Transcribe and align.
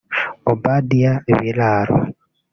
Obadiah 0.51 1.21
Biraro 1.27 1.95